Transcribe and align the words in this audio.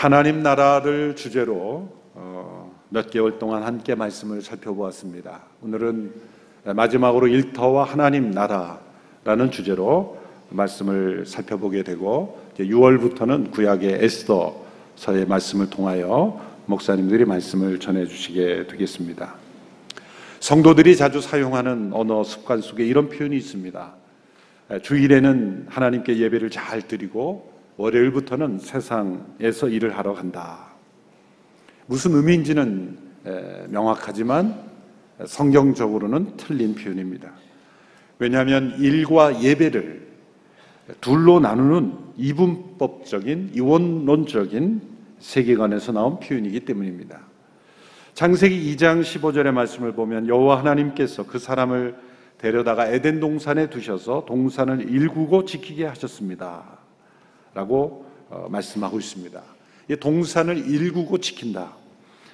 하나님 0.00 0.42
나라를 0.42 1.14
주제로 1.14 1.90
어, 2.14 2.74
몇 2.88 3.10
개월 3.10 3.38
동안 3.38 3.64
함께 3.64 3.94
말씀을 3.94 4.40
살펴보았습니다. 4.40 5.42
오늘은 5.60 6.14
마지막으로 6.74 7.26
일터와 7.26 7.84
하나님 7.84 8.30
나라라는 8.30 9.50
주제로 9.50 10.16
말씀을 10.48 11.26
살펴보게 11.26 11.82
되고 11.82 12.40
6월부터는 12.58 13.50
구약의 13.50 13.98
에스더서의 14.02 15.26
말씀을 15.26 15.68
통하여 15.68 16.40
목사님들이 16.64 17.26
말씀을 17.26 17.78
전해 17.78 18.06
주시게 18.06 18.68
되겠습니다. 18.68 19.34
성도들이 20.40 20.96
자주 20.96 21.20
사용하는 21.20 21.90
언어 21.92 22.24
습관 22.24 22.62
속에 22.62 22.86
이런 22.86 23.10
표현이 23.10 23.36
있습니다. 23.36 23.92
주일에는 24.80 25.66
하나님께 25.68 26.16
예배를 26.16 26.48
잘 26.48 26.80
드리고 26.80 27.49
월요일부터는 27.80 28.58
세상에서 28.58 29.68
일을 29.68 29.96
하러 29.96 30.12
간다. 30.12 30.66
무슨 31.86 32.14
의미인지는 32.14 32.98
명확하지만 33.68 34.54
성경적으로는 35.26 36.36
틀린 36.36 36.74
표현입니다. 36.74 37.32
왜냐하면 38.18 38.74
일과 38.78 39.42
예배를 39.42 40.08
둘로 41.00 41.40
나누는 41.40 41.94
이분법적인 42.18 43.52
이원론적인 43.54 44.82
세계관에서 45.18 45.92
나온 45.92 46.20
표현이기 46.20 46.60
때문입니다. 46.60 47.20
창세기 48.12 48.76
2장 48.76 49.00
15절의 49.00 49.52
말씀을 49.52 49.92
보면 49.92 50.28
여호와 50.28 50.58
하나님께서 50.58 51.26
그 51.26 51.38
사람을 51.38 51.96
데려다가 52.36 52.88
에덴 52.88 53.20
동산에 53.20 53.70
두셔서 53.70 54.26
동산을 54.26 54.90
일구고 54.90 55.46
지키게 55.46 55.86
하셨습니다. 55.86 56.79
라고 57.54 58.06
어, 58.28 58.46
말씀하고 58.50 58.98
있습니다. 58.98 59.42
이 59.88 59.96
동산을 59.96 60.56
일구고 60.56 61.18
지킨다. 61.18 61.72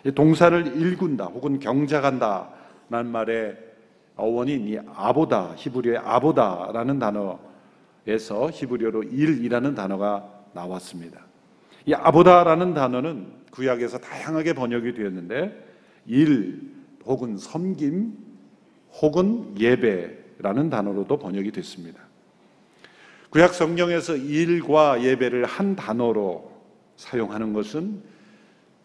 이 0.05 0.13
동산을 0.13 0.77
일군다 0.77 1.25
혹은 1.25 1.59
경작한다 1.59 2.51
라는 2.91 3.11
말의 3.11 3.57
어원인 4.17 4.69
이 4.69 4.79
아보다 4.95 5.55
히브리어의 5.57 5.99
아보다라는 5.99 6.99
단어에서 6.99 8.51
히브리어로 8.53 9.05
일이라는 9.05 9.75
단어가 9.75 10.29
나왔습니다. 10.53 11.21
이 11.87 11.95
아보다라는 11.95 12.75
단어는 12.75 13.27
구약에서 13.51 13.99
다양하게 13.99 14.55
번역이 14.55 14.95
되었는데 14.95 15.65
일 16.07 16.73
혹은 17.05 17.37
섬김 17.37 18.17
혹은 19.01 19.55
예배라는 19.59 20.71
단어로도 20.71 21.19
번역이 21.19 21.53
됐습니다. 21.53 22.01
구약 23.31 23.55
성경에서 23.55 24.17
일과 24.17 25.03
예배를 25.03 25.45
한 25.45 25.77
단어로 25.77 26.53
사용하는 26.97 27.53
것은 27.53 28.03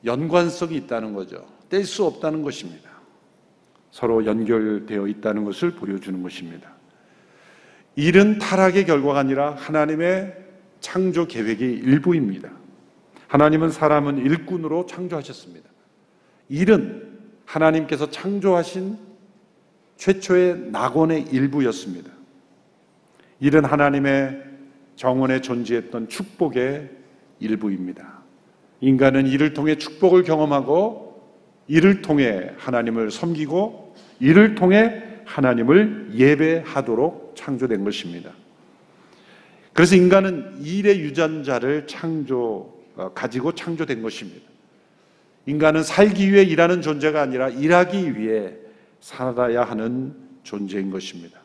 연관성이 0.04 0.76
있다는 0.78 1.14
거죠. 1.14 1.46
뗄 1.70 1.86
수 1.86 2.06
없다는 2.06 2.42
것입니다. 2.42 2.90
서로 3.92 4.26
연결되어 4.26 5.08
있다는 5.08 5.46
것을 5.46 5.72
보여주는 5.72 6.22
것입니다. 6.24 6.74
일은 7.96 8.40
타락의 8.40 8.86
결과가 8.86 9.20
아니라 9.20 9.52
하나님의 9.52 10.36
창조 10.80 11.28
계획의 11.28 11.74
일부입니다. 11.74 12.50
하나님은 13.28 13.72
사람은 13.72 14.18
일꾼으로 14.26 14.86
창조하셨습니다. 14.88 15.70
일은 16.50 17.20
하나님께서 17.46 18.10
창조하신 18.10 18.98
최초의 19.98 20.72
낙원의 20.72 21.28
일부였습니다. 21.32 22.12
일은 23.42 23.66
하나님의 23.66 24.42
정원에 24.96 25.42
존재했던 25.42 26.08
축복의 26.08 26.90
일부입니다. 27.40 28.22
인간은 28.82 29.28
이를 29.28 29.54
통해 29.54 29.76
축복을 29.76 30.24
경험하고 30.24 31.12
이를 31.68 32.02
통해 32.02 32.52
하나님을 32.58 33.12
섬기고 33.12 33.96
이를 34.20 34.56
통해 34.56 35.04
하나님을 35.26 36.12
예배하도록 36.14 37.34
창조된 37.36 37.84
것입니다. 37.84 38.32
그래서 39.74 39.96
인간은 39.96 40.62
일의 40.62 41.00
유전자를 41.00 41.88
창조 41.88 42.80
어, 42.96 43.12
가지고 43.14 43.56
창조된 43.56 44.02
것입니다. 44.02 44.46
인간은 45.48 45.82
살기 45.82 46.32
위해 46.32 46.44
일하는 46.44 46.82
존재가 46.82 47.22
아니라 47.22 47.50
일하기 47.50 48.20
위해 48.20 48.54
살아야 49.00 49.64
하는 49.64 50.14
존재인 50.44 50.92
것입니다. 50.92 51.41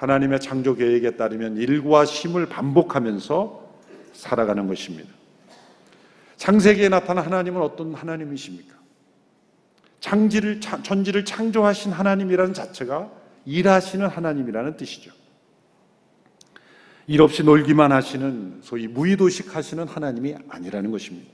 하나님의 0.00 0.40
창조 0.40 0.74
계획에 0.74 1.16
따르면 1.16 1.58
일과 1.58 2.06
쉼을 2.06 2.46
반복하면서 2.46 3.70
살아가는 4.14 4.66
것입니다. 4.66 5.10
창세기에 6.36 6.88
나타난 6.88 7.26
하나님은 7.26 7.60
어떤 7.60 7.92
하나님이십니까? 7.92 8.74
창지를 10.00 10.60
천지를 10.60 11.26
창조하신 11.26 11.92
하나님이라는 11.92 12.54
자체가 12.54 13.12
일하시는 13.44 14.06
하나님이라는 14.06 14.78
뜻이죠. 14.78 15.12
일 17.06 17.20
없이 17.20 17.42
놀기만 17.42 17.92
하시는 17.92 18.60
소위 18.62 18.88
무의도식 18.88 19.54
하시는 19.54 19.86
하나님이 19.86 20.36
아니라는 20.48 20.90
것입니다. 20.92 21.30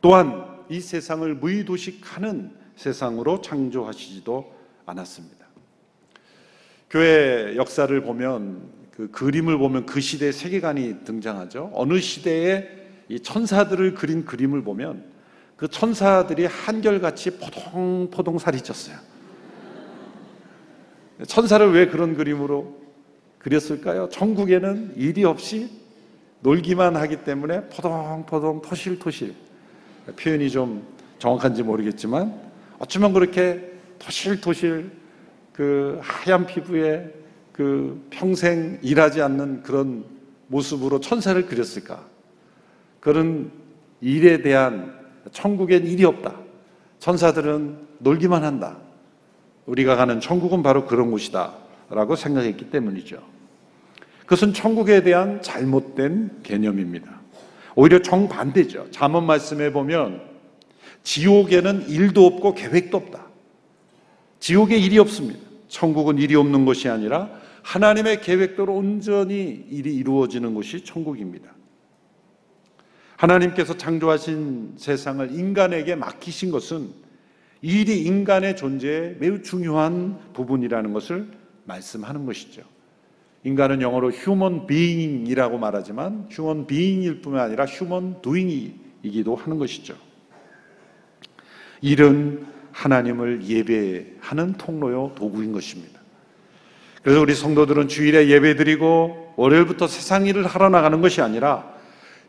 또한 0.00 0.64
이 0.68 0.80
세상을 0.80 1.32
무의도식하는 1.36 2.56
세상으로 2.74 3.40
창조하시지도 3.40 4.52
않았습니다. 4.84 5.41
교회 6.92 7.56
역사를 7.56 7.98
보면 8.02 8.68
그 8.90 9.10
그림을 9.10 9.56
보면 9.56 9.86
그 9.86 9.98
시대의 9.98 10.34
세계관이 10.34 11.04
등장하죠. 11.04 11.70
어느 11.72 11.98
시대에 11.98 12.68
이 13.08 13.18
천사들을 13.18 13.94
그린 13.94 14.26
그림을 14.26 14.62
보면 14.62 15.02
그 15.56 15.68
천사들이 15.68 16.44
한결같이 16.44 17.38
포동포동 17.38 18.38
살이 18.38 18.58
쪘어요. 18.58 18.96
천사를 21.26 21.72
왜 21.72 21.86
그런 21.86 22.14
그림으로 22.14 22.78
그렸을까요? 23.38 24.10
천국에는 24.10 24.92
일이 24.96 25.24
없이 25.24 25.70
놀기만 26.40 26.96
하기 26.96 27.24
때문에 27.24 27.68
포동포동 27.68 28.60
토실토실 28.60 29.34
표현이 30.20 30.50
좀 30.50 30.86
정확한지 31.18 31.62
모르겠지만 31.62 32.38
어쩌면 32.78 33.14
그렇게 33.14 33.72
토실토실 33.98 35.01
그 35.52 35.98
하얀 36.02 36.46
피부에 36.46 37.12
그 37.52 38.06
평생 38.10 38.78
일하지 38.82 39.20
않는 39.22 39.62
그런 39.62 40.04
모습으로 40.46 41.00
천사를 41.00 41.44
그렸을까? 41.46 42.04
그런 43.00 43.50
일에 44.00 44.42
대한 44.42 44.98
천국엔 45.30 45.86
일이 45.86 46.04
없다. 46.04 46.36
천사들은 46.98 47.78
놀기만 47.98 48.44
한다. 48.44 48.78
우리가 49.66 49.96
가는 49.96 50.20
천국은 50.20 50.62
바로 50.62 50.86
그런 50.86 51.10
곳이다. 51.10 51.54
라고 51.90 52.16
생각했기 52.16 52.70
때문이죠. 52.70 53.22
그것은 54.20 54.54
천국에 54.54 55.02
대한 55.02 55.42
잘못된 55.42 56.40
개념입니다. 56.42 57.20
오히려 57.74 58.00
정반대죠. 58.00 58.90
잠언 58.90 59.26
말씀에 59.26 59.72
보면 59.72 60.22
지옥에는 61.02 61.88
일도 61.88 62.26
없고 62.26 62.54
계획도 62.54 62.96
없다. 62.96 63.21
지옥에 64.42 64.76
일이 64.76 64.98
없습니다. 64.98 65.38
천국은 65.68 66.18
일이 66.18 66.34
없는 66.34 66.64
것이 66.64 66.88
아니라 66.88 67.30
하나님의 67.62 68.22
계획대로 68.22 68.74
온전히 68.74 69.64
일이 69.70 69.94
이루어지는 69.94 70.52
곳이 70.52 70.84
천국입니다. 70.84 71.52
하나님께서 73.16 73.76
창조하신 73.76 74.74
세상을 74.78 75.30
인간에게 75.32 75.94
맡기신 75.94 76.50
것은 76.50 76.90
일이 77.60 78.02
인간의 78.02 78.56
존재에 78.56 79.14
매우 79.20 79.42
중요한 79.42 80.18
부분이라는 80.32 80.92
것을 80.92 81.30
말씀하는 81.62 82.26
것이죠. 82.26 82.62
인간은 83.44 83.80
영어로 83.80 84.10
human 84.10 84.66
being이라고 84.66 85.58
말하지만 85.58 86.28
human 86.32 86.66
being일 86.66 87.20
뿐만 87.22 87.42
아니라 87.42 87.64
human 87.68 88.20
doing이기도 88.22 89.36
하는 89.36 89.58
것이죠. 89.58 89.94
일은 91.80 92.44
하나님을 92.72 93.44
예배하는 93.44 94.54
통로요 94.54 95.12
도구인 95.14 95.52
것입니다. 95.52 96.00
그래서 97.02 97.20
우리 97.20 97.34
성도들은 97.34 97.88
주일에 97.88 98.28
예배드리고 98.28 99.34
월요일부터 99.36 99.86
세상 99.86 100.26
일을 100.26 100.46
하러 100.46 100.68
나가는 100.68 101.00
것이 101.00 101.20
아니라 101.20 101.72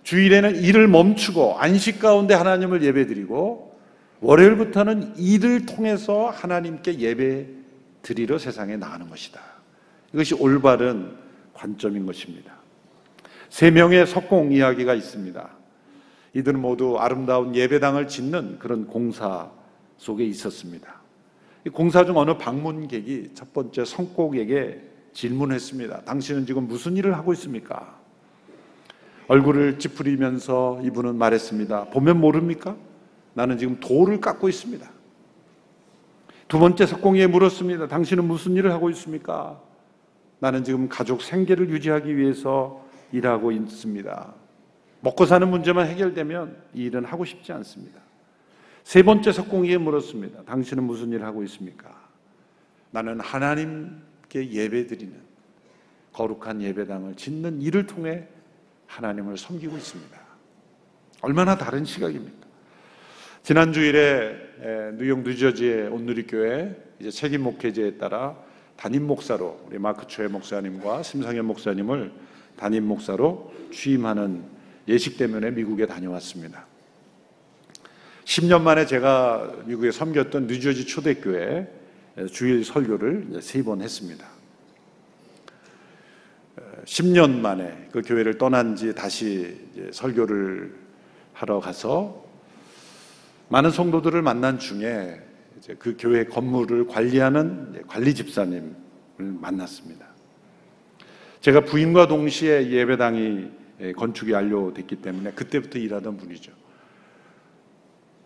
주일에는 0.04 0.57
일을 0.57 0.88
멈추고 0.88 1.60
안식 1.60 2.00
가운데 2.00 2.34
하나님을 2.34 2.84
예배드리고 2.84 3.80
월요일부터는 4.22 5.18
일을 5.18 5.66
통해서 5.66 6.30
하나님께 6.30 7.00
예배 7.00 7.48
드리러 8.01 8.38
세상에 8.38 8.78
나가는 8.78 9.10
것이다. 9.10 9.40
이것이 10.13 10.36
올바른 10.36 11.16
관점인 11.54 12.06
것입니다. 12.06 12.54
세 13.50 13.69
명의 13.69 14.06
석공 14.07 14.51
이야기가 14.51 14.94
있습니다. 14.94 15.50
이들은 16.34 16.60
모두 16.60 16.98
아름다운 16.98 17.56
예배당을 17.56 18.07
짓는 18.07 18.57
그런 18.60 18.88
공사 18.88 19.51
속에 19.98 20.25
있었습니다. 20.25 21.01
공사 21.72 22.06
중 22.06 22.18
어느 22.18 22.38
방문객이 22.38 23.31
첫 23.34 23.54
번째 23.54 23.86
성곡에게 23.86 24.81
질문했습니다. 25.13 26.01
당신은 26.01 26.45
지금 26.45 26.68
무슨 26.68 26.98
일을 26.98 27.16
하고 27.16 27.31
있습니까? 27.34 28.00
얼굴을 29.28 29.80
찌푸리면서 29.80 30.81
이분은 30.84 31.16
말했습니다. 31.16 31.86
보면 31.86 32.19
모릅니까? 32.19 32.75
나는 33.34 33.57
지금 33.57 33.80
돌을 33.80 34.19
깎고 34.19 34.50
있습니다. 34.50 34.92
두 36.48 36.60
번째 36.60 36.86
석공이에 36.86 37.28
물었습니다. 37.28 37.88
당신은 37.88 38.25
무슨 38.25 38.54
일을 38.54 38.72
하고 38.72 38.90
있습니까? 38.92 39.60
나는 40.40 40.63
지금 40.63 40.90
가족 40.90 41.22
생계를 41.22 41.69
유지하기 41.69 42.18
위해서 42.18 42.86
일하고 43.12 43.51
있습니다. 43.51 44.34
먹고 45.00 45.25
사는 45.25 45.48
문제만 45.48 45.88
해결되면 45.88 46.57
이 46.74 46.84
일은 46.84 47.06
하고 47.06 47.24
싶지 47.24 47.54
않습니다. 47.54 48.02
세 48.83 49.01
번째 49.01 49.31
석공이에 49.31 49.77
물었습니다. 49.77 50.44
당신은 50.44 50.83
무슨 50.83 51.12
일을 51.12 51.25
하고 51.25 51.44
있습니까? 51.44 52.09
나는 52.91 53.19
하나님께 53.19 54.51
예배드리는 54.51 55.13
거룩한 56.12 56.62
예배당을 56.62 57.15
짓는 57.15 57.62
일을 57.62 57.88
통해 57.88 58.27
하나님을 58.88 59.38
섬기고 59.38 59.75
있습니다. 59.75 60.21
얼마나 61.21 61.57
다른 61.57 61.85
시각입니까? 61.85 62.47
지난 63.41 63.74
주일에 63.74 64.35
뉴욕 64.97 65.24
뉴저지의 65.24 65.88
온누리교회 65.88 66.94
이제 67.00 67.09
책임 67.09 67.44
목회제에 67.44 67.97
따라 67.97 68.38
담임 68.75 69.07
목사로 69.07 69.65
우리 69.68 69.80
마크 69.80 70.06
초의 70.07 70.30
목사님과 70.30 71.03
심상현 71.03 71.45
목사님을 71.45 72.12
담임 72.56 72.85
목사로 72.85 73.51
취임하는 73.71 74.44
예식 74.88 75.18
때문에 75.18 75.51
미국에 75.51 75.85
다녀왔습니다. 75.88 76.68
10년 78.25 78.61
만에 78.61 78.85
제가 78.85 79.51
미국에 79.65 79.91
섬겼던 79.91 80.47
뉴저지 80.47 80.85
초대교회 80.85 81.67
주일 82.31 82.63
설교를 82.63 83.39
세 83.41 83.63
번 83.63 83.81
했습니다. 83.81 84.25
10년 86.85 87.39
만에 87.39 87.89
그 87.91 88.01
교회를 88.01 88.37
떠난 88.37 88.75
지 88.75 88.93
다시 88.93 89.57
설교를 89.91 90.75
하러 91.33 91.59
가서 91.59 92.23
많은 93.49 93.71
성도들을 93.71 94.21
만난 94.21 94.59
중에 94.59 95.21
그 95.79 95.95
교회 95.97 96.25
건물을 96.25 96.87
관리하는 96.87 97.83
관리 97.87 98.13
집사님을 98.13 98.73
만났습니다. 99.17 100.07
제가 101.41 101.61
부임과 101.61 102.07
동시에 102.07 102.69
예배당이 102.69 103.49
건축이 103.95 104.31
완료됐기 104.31 104.97
때문에 104.97 105.31
그때부터 105.31 105.79
일하던 105.79 106.17
분이죠. 106.17 106.51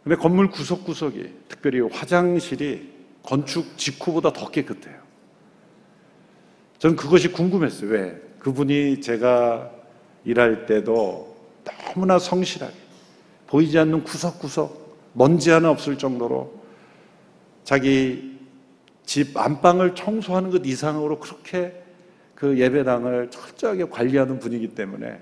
근데 0.07 0.21
건물 0.21 0.49
구석구석이 0.49 1.33
특별히 1.49 1.81
화장실이 1.81 2.93
건축 3.23 3.77
직후보다 3.77 4.31
더 4.31 4.49
깨끗해요. 4.49 4.95
저는 6.79 6.95
그것이 6.95 7.33
궁금했어요. 7.33 7.91
왜? 7.91 8.21
그분이 8.39 9.01
제가 9.01 9.69
일할 10.23 10.65
때도 10.65 11.35
너무나 11.65 12.19
성실하게 12.19 12.73
보이지 13.47 13.77
않는 13.79 14.05
구석구석 14.05 15.11
먼지 15.11 15.49
하나 15.49 15.71
없을 15.71 15.97
정도로 15.97 16.57
자기 17.65 18.39
집 19.03 19.35
안방을 19.35 19.93
청소하는 19.93 20.51
것 20.51 20.65
이상으로 20.65 21.19
그렇게 21.19 21.83
그 22.33 22.57
예배당을 22.57 23.29
철저하게 23.29 23.89
관리하는 23.89 24.39
분이기 24.39 24.69
때문에 24.69 25.21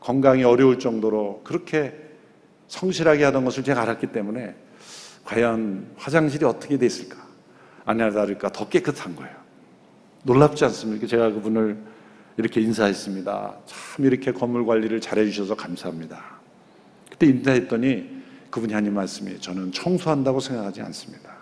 건강이 0.00 0.44
어려울 0.44 0.78
정도로 0.78 1.42
그렇게 1.44 2.03
성실하게 2.68 3.24
하던 3.24 3.44
것을 3.44 3.62
제가 3.64 3.82
알았기 3.82 4.08
때문에 4.08 4.54
과연 5.24 5.92
화장실이 5.96 6.44
어떻게 6.44 6.76
돼 6.76 6.86
있을까? 6.86 7.16
아니나 7.84 8.10
다를까 8.10 8.52
더 8.52 8.68
깨끗한 8.68 9.16
거예요. 9.16 9.34
놀랍지 10.22 10.64
않습니까? 10.64 11.06
제가 11.06 11.32
그분을 11.32 11.76
이렇게 12.36 12.60
인사했습니다. 12.60 13.56
참 13.66 14.04
이렇게 14.04 14.32
건물 14.32 14.66
관리를 14.66 15.00
잘해 15.00 15.24
주셔서 15.26 15.54
감사합니다. 15.54 16.22
그때 17.10 17.26
인사했더니 17.26 18.22
그분이 18.50 18.72
하는 18.72 18.92
말씀이 18.92 19.40
저는 19.40 19.72
청소한다고 19.72 20.40
생각하지 20.40 20.82
않습니다. 20.82 21.34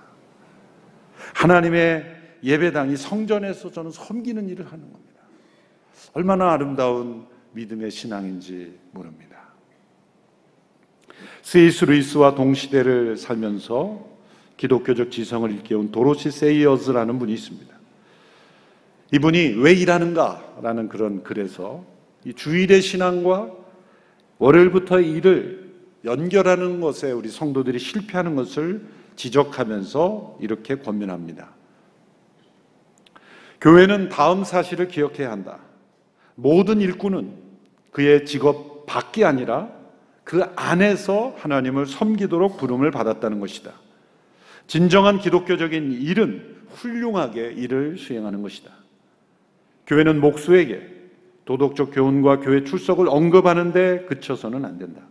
하나님의 1.34 2.22
예배당이 2.42 2.96
성전에서 2.96 3.70
저는 3.70 3.90
섬기는 3.90 4.48
일을 4.48 4.66
하는 4.66 4.90
겁니다. 4.92 5.22
얼마나 6.12 6.52
아름다운 6.52 7.26
믿음의 7.52 7.90
신앙인지 7.90 8.78
모릅니다. 8.90 9.31
C.S. 11.42 11.84
루이스와 11.84 12.34
동시대를 12.34 13.16
살면서 13.16 14.06
기독교적 14.56 15.10
지성을 15.10 15.50
일깨운 15.50 15.90
도로시 15.90 16.30
세이어즈라는 16.30 17.18
분이 17.18 17.32
있습니다. 17.32 17.74
이분이 19.12 19.56
왜 19.58 19.72
일하는가라는 19.72 20.88
그런 20.88 21.22
글에서 21.22 21.84
이 22.24 22.32
주일의 22.32 22.80
신앙과 22.80 23.50
월요일부터의 24.38 25.10
일을 25.10 25.72
연결하는 26.04 26.80
것에 26.80 27.10
우리 27.10 27.28
성도들이 27.28 27.78
실패하는 27.78 28.36
것을 28.36 28.86
지적하면서 29.16 30.38
이렇게 30.40 30.76
권면합니다. 30.76 31.50
교회는 33.60 34.08
다음 34.08 34.44
사실을 34.44 34.88
기억해야 34.88 35.30
한다. 35.30 35.58
모든 36.34 36.80
일꾼은 36.80 37.32
그의 37.90 38.24
직업 38.24 38.86
밖이 38.86 39.24
아니라 39.24 39.81
그 40.24 40.44
안에서 40.56 41.34
하나님을 41.38 41.86
섬기도록 41.86 42.58
부름을 42.58 42.90
받았다는 42.90 43.40
것이다. 43.40 43.72
진정한 44.66 45.18
기독교적인 45.18 45.92
일은 45.92 46.62
훌륭하게 46.68 47.52
일을 47.52 47.98
수행하는 47.98 48.42
것이다. 48.42 48.70
교회는 49.86 50.20
목수에게 50.20 50.92
도덕적 51.44 51.90
교훈과 51.92 52.38
교회 52.38 52.64
출석을 52.64 53.08
언급하는데 53.08 54.06
그쳐서는 54.06 54.64
안 54.64 54.78
된다. 54.78 55.02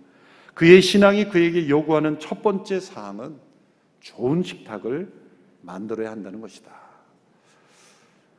그의 0.54 0.82
신앙이 0.82 1.26
그에게 1.30 1.68
요구하는 1.70 2.20
첫 2.20 2.42
번째 2.42 2.80
사항은 2.80 3.36
좋은 4.00 4.44
식탁을 4.44 5.12
만들어야 5.62 6.12
한다는 6.12 6.42
것이다. 6.42 6.72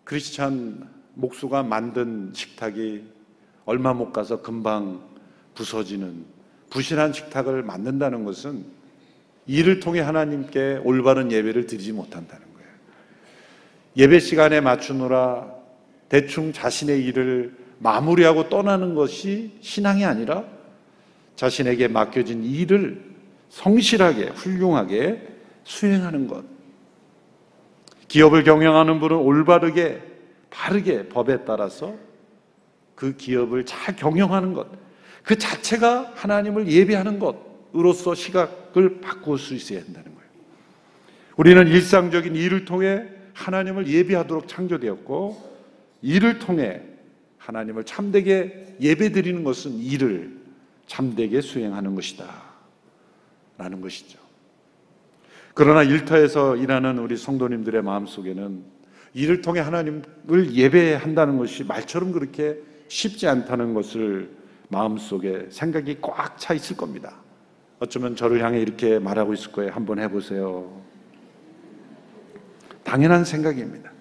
크리스찬 0.04 0.88
목수가 1.14 1.62
만든 1.62 2.32
식탁이 2.34 3.04
얼마 3.64 3.92
못 3.92 4.12
가서 4.12 4.42
금방 4.42 5.00
부서지는 5.54 6.24
부실한 6.72 7.12
식탁을 7.12 7.62
만든다는 7.62 8.24
것은 8.24 8.64
이를 9.46 9.78
통해 9.78 10.00
하나님께 10.00 10.80
올바른 10.84 11.30
예배를 11.30 11.66
드리지 11.66 11.92
못한다는 11.92 12.42
거예요. 12.54 12.68
예배 13.98 14.20
시간에 14.20 14.62
맞추느라 14.62 15.52
대충 16.08 16.52
자신의 16.52 17.04
일을 17.04 17.54
마무리하고 17.78 18.48
떠나는 18.48 18.94
것이 18.94 19.52
신앙이 19.60 20.06
아니라 20.06 20.44
자신에게 21.36 21.88
맡겨진 21.88 22.42
일을 22.42 23.02
성실하게, 23.50 24.28
훌륭하게 24.28 25.28
수행하는 25.64 26.26
것. 26.26 26.42
기업을 28.08 28.44
경영하는 28.44 28.98
분은 28.98 29.16
올바르게, 29.16 30.00
바르게 30.48 31.08
법에 31.08 31.44
따라서 31.44 31.94
그 32.94 33.14
기업을 33.16 33.66
잘 33.66 33.94
경영하는 33.94 34.54
것. 34.54 34.68
그 35.22 35.38
자체가 35.38 36.12
하나님을 36.14 36.68
예배하는 36.68 37.18
것으로서 37.18 38.14
시각을 38.14 39.00
바꿀 39.00 39.38
수 39.38 39.54
있어야 39.54 39.80
한다는 39.80 40.14
거예요. 40.14 40.28
우리는 41.36 41.66
일상적인 41.68 42.34
일을 42.36 42.64
통해 42.64 43.08
하나님을 43.34 43.86
예배하도록 43.88 44.48
창조되었고, 44.48 45.52
일을 46.02 46.38
통해 46.38 46.82
하나님을 47.38 47.84
참되게 47.84 48.76
예배드리는 48.80 49.42
것은 49.44 49.78
일을 49.78 50.36
참되게 50.86 51.40
수행하는 51.40 51.94
것이다. 51.94 52.24
라는 53.58 53.80
것이죠. 53.80 54.18
그러나 55.54 55.82
일터에서 55.82 56.56
일하는 56.56 56.98
우리 56.98 57.16
성도님들의 57.16 57.82
마음 57.82 58.06
속에는 58.06 58.62
이를 59.14 59.42
통해 59.42 59.60
하나님을 59.60 60.52
예배한다는 60.52 61.36
것이 61.36 61.64
말처럼 61.64 62.12
그렇게 62.12 62.58
쉽지 62.88 63.28
않다는 63.28 63.74
것을 63.74 64.30
마음 64.72 64.96
속에 64.96 65.48
생각이 65.50 65.98
꽉 66.00 66.38
차 66.38 66.54
있을 66.54 66.78
겁니다. 66.78 67.16
어쩌면 67.78 68.16
저를 68.16 68.42
향해 68.42 68.58
이렇게 68.58 68.98
말하고 68.98 69.34
있을 69.34 69.52
거예요. 69.52 69.70
한번 69.70 69.98
해보세요. 69.98 70.80
당연한 72.82 73.24
생각입니다. 73.24 73.92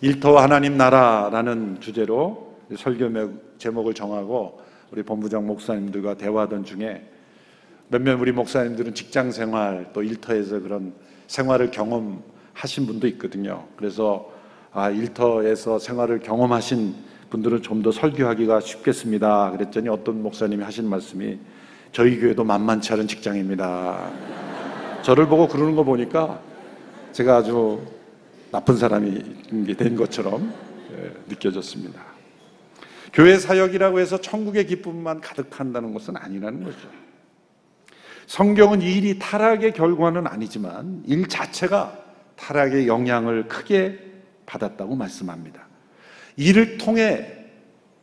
일터와 0.00 0.44
하나님 0.44 0.76
나라라는 0.76 1.80
주제로 1.80 2.56
설교 2.74 3.58
제목을 3.58 3.92
정하고 3.92 4.60
우리 4.92 5.02
본부장 5.02 5.46
목사님들과 5.48 6.14
대화하던 6.14 6.64
중에 6.64 7.10
몇몇 7.88 8.20
우리 8.20 8.30
목사님들은 8.30 8.94
직장 8.94 9.32
생활 9.32 9.90
또 9.92 10.04
일터에서 10.04 10.60
그런 10.60 10.94
생활을 11.26 11.72
경험하신 11.72 12.86
분도 12.86 13.08
있거든요. 13.08 13.66
그래서 13.76 14.30
아, 14.72 14.90
일터에서 14.90 15.80
생활을 15.80 16.20
경험하신 16.20 17.07
분들은 17.30 17.62
좀 17.62 17.82
더 17.82 17.92
설교하기가 17.92 18.60
쉽겠습니다. 18.60 19.50
그랬더니 19.52 19.88
어떤 19.88 20.22
목사님이 20.22 20.64
하신 20.64 20.88
말씀이 20.88 21.38
저희 21.92 22.18
교회도 22.18 22.44
만만치 22.44 22.92
않은 22.92 23.06
직장입니다. 23.06 24.10
저를 25.02 25.26
보고 25.26 25.46
그러는 25.46 25.76
거 25.76 25.84
보니까 25.84 26.40
제가 27.12 27.36
아주 27.36 27.80
나쁜 28.50 28.76
사람이 28.76 29.74
된 29.76 29.96
것처럼 29.96 30.52
예, 30.92 31.12
느껴졌습니다. 31.28 32.00
교회 33.12 33.38
사역이라고 33.38 34.00
해서 34.00 34.20
천국의 34.20 34.66
기쁨만 34.66 35.20
가득한다는 35.20 35.92
것은 35.94 36.16
아니라는 36.16 36.64
거죠. 36.64 36.88
성경은 38.26 38.82
일이 38.82 39.18
타락의 39.18 39.72
결과는 39.72 40.26
아니지만 40.26 41.02
일 41.06 41.28
자체가 41.28 41.98
타락의 42.36 42.86
영향을 42.86 43.48
크게 43.48 43.98
받았다고 44.44 44.94
말씀합니다. 44.96 45.67
이를 46.38 46.78
통해 46.78 47.26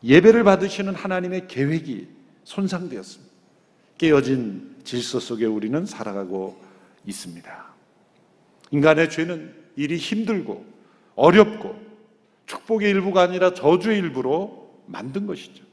예배를 0.04 0.44
받으시는 0.44 0.94
하나님의 0.94 1.48
계획이 1.48 2.08
손상되었습니다. 2.44 3.34
깨어진 3.98 4.76
질서 4.84 5.22
속에 5.22 5.46
우리는 5.46 5.86
살아가고 5.86 6.62
있습니다. 7.06 7.66
인간의 8.72 9.10
죄는 9.10 9.54
일이 9.78 9.96
힘들고 9.96 10.66
어렵고 11.16 11.80
축복의 12.46 12.92
일부가 12.92 13.22
아니라 13.22 13.54
저주의 13.54 13.98
일부로 14.00 14.70
만든 14.86 15.26
것이죠. 15.26 15.64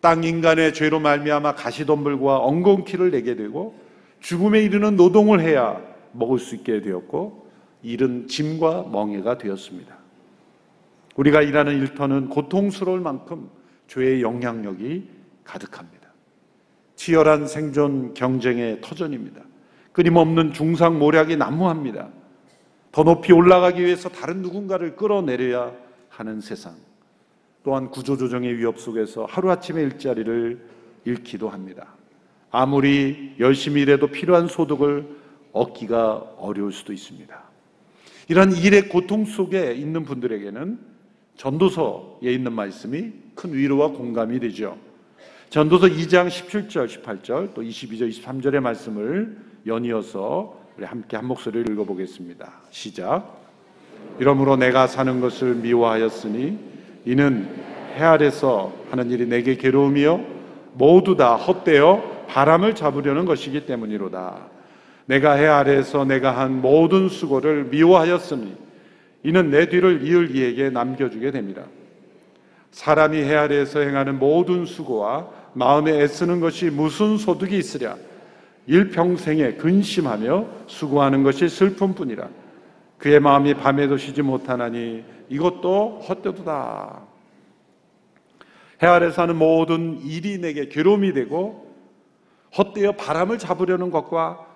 땅 0.00 0.22
인간의 0.22 0.74
죄로 0.74 1.00
말미암아 1.00 1.54
가시덤불과 1.54 2.38
엉겅퀴를 2.38 3.10
내게 3.10 3.34
되고 3.34 3.74
죽음에 4.20 4.60
이르는 4.60 4.96
노동을 4.96 5.40
해야 5.40 5.82
먹을 6.12 6.38
수 6.38 6.54
있게 6.54 6.82
되었고 6.82 7.48
일은 7.82 8.28
짐과 8.28 8.88
멍해가 8.92 9.38
되었습니다. 9.38 9.97
우리가 11.18 11.42
일하는 11.42 11.76
일터는 11.80 12.28
고통스러울 12.28 13.00
만큼 13.00 13.50
죄의 13.88 14.22
영향력이 14.22 15.08
가득합니다. 15.42 16.08
치열한 16.94 17.48
생존 17.48 18.14
경쟁의 18.14 18.80
터전입니다. 18.80 19.42
끊임없는 19.92 20.52
중상 20.52 20.98
모략이 20.98 21.36
난무합니다. 21.36 22.08
더 22.92 23.02
높이 23.02 23.32
올라가기 23.32 23.84
위해서 23.84 24.08
다른 24.08 24.42
누군가를 24.42 24.94
끌어내려야 24.94 25.72
하는 26.08 26.40
세상. 26.40 26.76
또한 27.64 27.90
구조조정의 27.90 28.56
위협 28.56 28.78
속에서 28.78 29.24
하루아침에 29.24 29.82
일자리를 29.82 30.64
잃기도 31.04 31.48
합니다. 31.48 31.94
아무리 32.50 33.34
열심히 33.40 33.82
일해도 33.82 34.06
필요한 34.06 34.46
소득을 34.46 35.16
얻기가 35.52 36.14
어려울 36.38 36.72
수도 36.72 36.92
있습니다. 36.92 37.42
이런 38.28 38.52
일의 38.52 38.88
고통 38.88 39.24
속에 39.24 39.72
있는 39.74 40.04
분들에게는 40.04 40.87
전도서에 41.38 42.32
있는 42.32 42.52
말씀이 42.52 43.12
큰 43.34 43.54
위로와 43.54 43.88
공감이 43.88 44.38
되죠. 44.40 44.76
전도서 45.50 45.86
2장 45.86 46.28
17절, 46.28 46.86
18절, 46.86 47.54
또 47.54 47.62
22절, 47.62 48.10
23절의 48.10 48.60
말씀을 48.60 49.36
연이어서 49.66 50.58
우리 50.76 50.84
함께 50.84 51.16
한 51.16 51.26
목소리를 51.26 51.72
읽어보겠습니다. 51.72 52.52
시작. 52.70 53.38
이러므로 54.18 54.56
내가 54.56 54.86
사는 54.86 55.20
것을 55.20 55.54
미워하였으니 55.54 56.58
이는 57.06 57.48
해 57.94 58.02
아래서 58.02 58.72
하는 58.90 59.10
일이 59.10 59.26
내게 59.26 59.56
괴로움이요 59.56 60.24
모두 60.74 61.16
다 61.16 61.36
헛되어 61.36 62.26
바람을 62.28 62.74
잡으려는 62.74 63.24
것이기 63.24 63.64
때문이로다. 63.64 64.36
내가 65.06 65.32
해 65.34 65.46
아래에서 65.46 66.04
내가 66.04 66.36
한 66.36 66.60
모든 66.60 67.08
수고를 67.08 67.64
미워하였으니 67.64 68.67
이는 69.22 69.50
내 69.50 69.68
뒤를 69.68 70.06
이을 70.06 70.34
이에게 70.34 70.70
남겨주게 70.70 71.30
됩니다. 71.30 71.64
사람이 72.70 73.18
해 73.18 73.34
아래에서 73.34 73.80
행하는 73.80 74.18
모든 74.18 74.64
수고와 74.64 75.28
마음에 75.54 76.00
애쓰는 76.02 76.40
것이 76.40 76.66
무슨 76.66 77.16
소득이 77.16 77.56
있으랴? 77.58 77.96
일평생에 78.66 79.54
근심하며 79.54 80.46
수고하는 80.66 81.22
것이 81.22 81.48
슬픔뿐이라. 81.48 82.28
그의 82.98 83.20
마음이 83.20 83.54
밤에도 83.54 83.96
쉬지 83.96 84.22
못하나니 84.22 85.04
이것도 85.28 86.00
헛되도다. 86.00 87.02
해 88.82 88.86
아래서 88.86 89.22
하는 89.22 89.36
모든 89.36 89.98
일이 90.00 90.38
내게 90.38 90.68
괴로움이 90.68 91.12
되고 91.12 91.74
헛되어 92.56 92.92
바람을 92.92 93.38
잡으려는 93.38 93.90
것과 93.90 94.46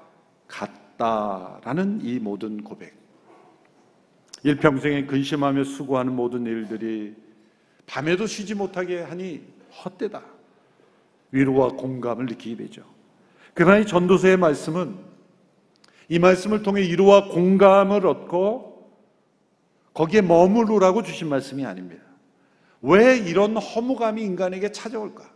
같다라는 0.46 2.00
이 2.02 2.18
모든 2.18 2.62
고백. 2.62 3.01
일평생에 4.42 5.06
근심하며 5.06 5.64
수고하는 5.64 6.14
모든 6.14 6.46
일들이 6.46 7.14
밤에도 7.86 8.26
쉬지 8.26 8.54
못하게 8.54 9.00
하니 9.00 9.42
헛되다. 9.84 10.22
위로와 11.30 11.68
공감을 11.70 12.26
느끼게 12.26 12.64
되죠. 12.64 12.82
그러나 13.54 13.78
이 13.78 13.86
전도서의 13.86 14.36
말씀은 14.36 14.96
이 16.08 16.18
말씀을 16.18 16.62
통해 16.62 16.82
위로와 16.82 17.28
공감을 17.28 18.06
얻고 18.06 18.72
거기에 19.94 20.22
머무르라고 20.22 21.02
주신 21.02 21.28
말씀이 21.28 21.64
아닙니다. 21.64 22.02
왜 22.82 23.16
이런 23.16 23.56
허무감이 23.56 24.22
인간에게 24.22 24.72
찾아올까? 24.72 25.30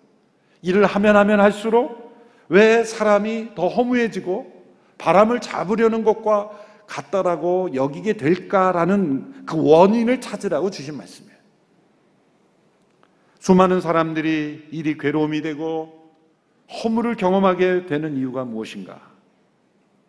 일을 0.62 0.84
하면 0.84 1.16
하면 1.16 1.40
할수록 1.40 2.16
왜 2.48 2.84
사람이 2.84 3.54
더 3.54 3.68
허무해지고 3.68 4.64
바람을 4.98 5.40
잡으려는 5.40 6.04
것과 6.04 6.50
같다라고 6.86 7.74
여기게 7.74 8.14
될까라는 8.14 9.46
그 9.46 9.56
원인을 9.56 10.20
찾으라고 10.20 10.70
주신 10.70 10.96
말씀이에요. 10.96 11.36
수많은 13.38 13.80
사람들이 13.80 14.68
일이 14.70 14.98
괴로움이 14.98 15.42
되고 15.42 16.12
허물을 16.68 17.14
경험하게 17.16 17.86
되는 17.86 18.16
이유가 18.16 18.44
무엇인가? 18.44 19.00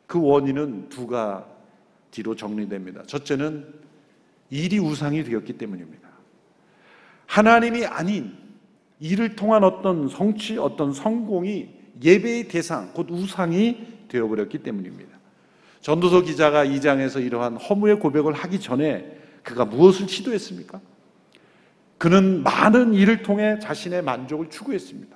그 0.08 0.20
원인은 0.20 0.90
두 0.90 1.06
가지로 1.06 2.36
정리됩니다. 2.36 3.04
첫째는 3.04 3.74
일이 4.50 4.80
우상이 4.80 5.24
되었기 5.24 5.58
때문입니다. 5.58 6.08
하나님이 7.26 7.86
아닌 7.86 8.36
일을 9.00 9.36
통한 9.36 9.64
어떤 9.64 10.08
성취, 10.08 10.58
어떤 10.58 10.94
성공이 10.94 11.70
예배의 12.02 12.48
대상, 12.48 12.94
곧 12.94 13.12
우상이 13.12 14.08
되어버렸기 14.08 14.60
때문입니다. 14.60 15.17
전도서 15.88 16.24
기자가 16.24 16.66
이 16.66 16.82
장에서 16.82 17.22
이러한 17.22 17.56
허무의 17.56 17.98
고백을 18.00 18.34
하기 18.34 18.60
전에 18.60 19.06
그가 19.42 19.64
무엇을 19.64 20.10
시도했습니까? 20.10 20.82
그는 21.98 22.44
많은 22.44 22.94
일을 22.94 23.24
통해 23.24 23.58
자신의 23.60 24.02
만족을 24.02 24.50
추구했습니다. 24.50 25.16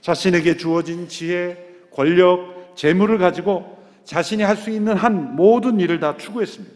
자신에게 0.00 0.56
주어진 0.56 1.06
지혜, 1.06 1.56
권력, 1.92 2.72
재물을 2.74 3.18
가지고 3.18 3.78
자신이 4.02 4.42
할 4.42 4.56
수 4.56 4.70
있는 4.70 4.96
한 4.96 5.36
모든 5.36 5.78
일을 5.78 6.00
다 6.00 6.16
추구했습니다. 6.16 6.74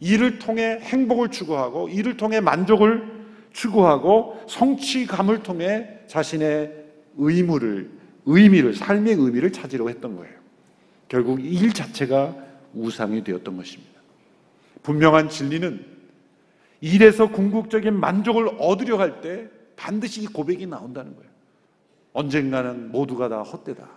일을 0.00 0.38
통해 0.38 0.78
행복을 0.80 1.30
추구하고 1.30 1.90
일을 1.90 2.16
통해 2.16 2.40
만족을 2.40 3.26
추구하고 3.52 4.40
성취감을 4.48 5.42
통해 5.42 5.86
자신의 6.06 6.72
의무를 7.18 7.90
의미를 8.24 8.72
삶의 8.72 9.16
의미를 9.16 9.52
찾으려고 9.52 9.90
했던 9.90 10.16
거예요. 10.16 10.32
결국 11.08 11.44
일 11.44 11.74
자체가 11.74 12.43
우상이 12.74 13.24
되었던 13.24 13.56
것입니다. 13.56 14.00
분명한 14.82 15.28
진리는 15.28 15.84
일에서 16.80 17.30
궁극적인 17.30 17.98
만족을 17.98 18.56
얻으려 18.58 18.98
할 18.98 19.20
때 19.20 19.48
반드시 19.76 20.22
이 20.22 20.26
고백이 20.26 20.66
나온다는 20.66 21.14
거예요. 21.16 21.30
언젠가는 22.12 22.92
모두가 22.92 23.28
다 23.28 23.42
헛되다. 23.42 23.88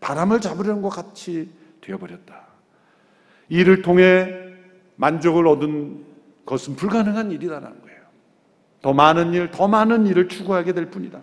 바람을 0.00 0.40
잡으려는 0.40 0.82
것 0.82 0.88
같이 0.88 1.50
되어버렸다. 1.80 2.46
일을 3.48 3.82
통해 3.82 4.32
만족을 4.96 5.46
얻은 5.46 6.04
것은 6.46 6.76
불가능한 6.76 7.30
일이라는 7.32 7.82
거예요. 7.82 8.00
더 8.80 8.92
많은 8.92 9.34
일, 9.34 9.50
더 9.50 9.68
많은 9.68 10.06
일을 10.06 10.28
추구하게 10.28 10.72
될 10.72 10.90
뿐이다. 10.90 11.20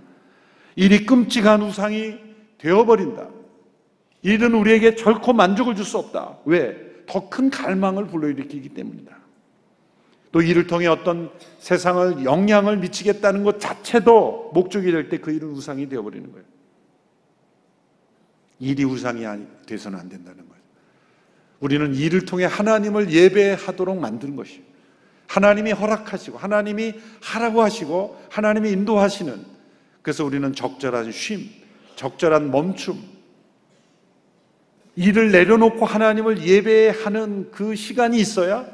일이 0.75 1.05
끔찍한 1.05 1.61
우상이 1.61 2.19
되어버린다. 2.57 3.29
일은 4.23 4.53
우리에게 4.55 4.95
결코 4.95 5.33
만족을 5.33 5.75
줄 5.75 5.85
수 5.85 5.97
없다. 5.97 6.37
왜? 6.45 6.91
더 7.05 7.29
큰 7.29 7.49
갈망을 7.49 8.07
불러일으키기 8.07 8.69
때문이다. 8.69 9.17
또 10.31 10.41
이를 10.41 10.65
통해 10.65 10.87
어떤 10.87 11.29
세상을 11.59 12.23
영향을 12.23 12.77
미치겠다는 12.77 13.43
것 13.43 13.59
자체도 13.59 14.51
목적이 14.53 14.91
될 14.91 15.09
때 15.09 15.17
그 15.19 15.31
일은 15.31 15.49
우상이 15.49 15.87
되어버리는 15.89 16.31
거예요. 16.31 16.45
일이 18.59 18.83
우상이 18.83 19.25
돼서는 19.65 19.99
안 19.99 20.09
된다는 20.09 20.47
거예요. 20.47 20.63
우리는 21.59 21.93
이를 21.93 22.25
통해 22.25 22.45
하나님을 22.45 23.11
예배하도록 23.11 23.97
만드는 23.99 24.35
것이에요. 24.35 24.63
하나님이 25.27 25.71
허락하시고 25.71 26.37
하나님이 26.37 26.93
하라고 27.21 27.61
하시고 27.61 28.21
하나님이 28.29 28.71
인도하시는 28.71 29.45
그래서 30.01 30.23
우리는 30.25 30.53
적절한 30.53 31.11
쉼, 31.11 31.49
적절한 31.95 32.51
멈춤, 32.51 33.01
일을 34.95 35.31
내려놓고 35.31 35.85
하나님을 35.85 36.45
예배하는 36.45 37.51
그 37.51 37.75
시간이 37.75 38.19
있어야 38.19 38.67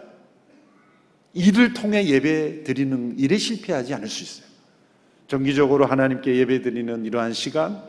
일을 1.34 1.74
통해 1.74 2.06
예배 2.06 2.64
드리는 2.64 3.18
일에 3.18 3.38
실패하지 3.38 3.94
않을 3.94 4.08
수 4.08 4.24
있어요. 4.24 4.50
정기적으로 5.28 5.86
하나님께 5.86 6.36
예배 6.36 6.62
드리는 6.62 7.06
이러한 7.06 7.34
시간, 7.34 7.82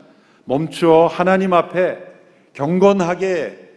멈추어 0.45 1.07
하나님 1.07 1.53
앞에 1.53 1.97
경건하게 2.53 3.69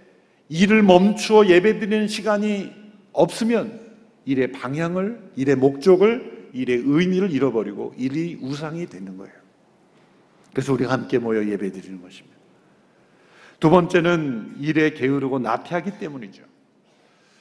일을 0.50 0.82
멈추어 0.82 1.46
예배 1.46 1.78
드리는 1.80 2.06
시간이 2.06 2.70
없으면 3.12 3.80
일의 4.26 4.52
방향을, 4.52 5.18
일의 5.36 5.56
목적을 5.56 6.50
일의 6.52 6.82
의미를 6.84 7.32
잃어버리고 7.32 7.94
일이 7.96 8.38
우상이 8.40 8.86
되는 8.86 9.16
거예요. 9.16 9.34
그래서 10.52 10.72
우리가 10.72 10.92
함께 10.92 11.18
모여 11.18 11.44
예배 11.44 11.72
드리는 11.72 12.00
것입니다. 12.00 12.33
두 13.64 13.70
번째는 13.70 14.56
일에 14.60 14.90
게으르고 14.90 15.38
나태하기 15.38 15.92
때문이죠. 15.98 16.42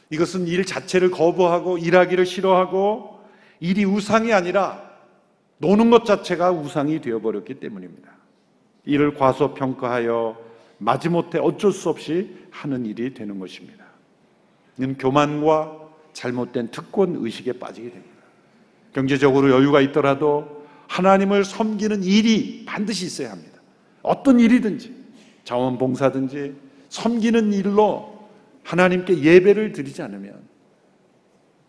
이것은 0.09 0.47
일 0.47 0.63
자체를 0.63 1.11
거부하고 1.11 1.77
일하기를 1.77 2.25
싫어하고 2.25 3.19
일이 3.59 3.83
우상이 3.83 4.31
아니라 4.31 4.89
노는 5.57 5.89
것 5.89 6.05
자체가 6.05 6.53
우상이 6.53 7.01
되어버렸기 7.01 7.55
때문입니다. 7.55 8.09
일을 8.85 9.15
과소평가하여 9.15 10.37
마지못해 10.77 11.39
어쩔 11.39 11.73
수 11.73 11.89
없이 11.89 12.33
하는 12.51 12.85
일이 12.85 13.13
되는 13.13 13.37
것입니다. 13.37 13.83
이는 14.77 14.97
교만과 14.97 15.77
잘못된 16.13 16.69
특권 16.71 17.17
의식에 17.17 17.59
빠지게 17.59 17.89
됩니다. 17.89 18.23
경제적으로 18.93 19.51
여유가 19.51 19.81
있더라도 19.81 20.65
하나님을 20.87 21.43
섬기는 21.43 22.01
일이 22.01 22.63
반드시 22.65 23.07
있어야 23.07 23.31
합니다. 23.31 23.59
어떤 24.03 24.39
일이든지 24.39 25.02
자원봉사든지 25.43 26.55
섬기는 26.89 27.53
일로 27.53 28.29
하나님께 28.63 29.21
예배를 29.21 29.71
드리지 29.71 30.01
않으면 30.01 30.41